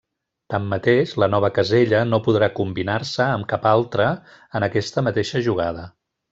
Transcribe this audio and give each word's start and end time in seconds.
Tanmateix 0.51 1.11
la 1.23 1.27
nova 1.33 1.51
casella 1.57 1.99
no 2.13 2.21
podrà 2.29 2.49
combinar-se 2.61 3.29
amb 3.37 3.49
cap 3.53 3.69
altre 3.75 4.11
en 4.61 4.69
aquesta 4.73 5.09
mateixa 5.11 5.47
jugada. 5.53 5.89